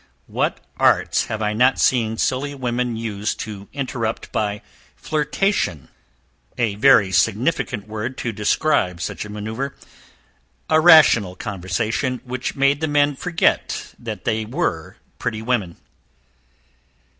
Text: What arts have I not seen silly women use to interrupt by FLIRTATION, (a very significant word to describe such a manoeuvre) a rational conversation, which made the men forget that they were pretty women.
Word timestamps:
What 0.25 0.65
arts 0.77 1.25
have 1.25 1.43
I 1.43 1.53
not 1.53 1.77
seen 1.77 2.17
silly 2.17 2.55
women 2.55 2.95
use 2.97 3.35
to 3.35 3.67
interrupt 3.71 4.31
by 4.31 4.63
FLIRTATION, 4.95 5.89
(a 6.57 6.73
very 6.73 7.11
significant 7.11 7.87
word 7.87 8.17
to 8.17 8.31
describe 8.31 8.99
such 8.99 9.25
a 9.25 9.29
manoeuvre) 9.29 9.75
a 10.71 10.79
rational 10.79 11.35
conversation, 11.35 12.19
which 12.23 12.55
made 12.55 12.81
the 12.81 12.87
men 12.87 13.15
forget 13.15 13.93
that 13.99 14.25
they 14.25 14.43
were 14.43 14.97
pretty 15.19 15.43
women. 15.43 15.77